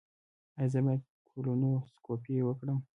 [0.57, 2.79] ایا زه باید کولونوسکوپي وکړم؟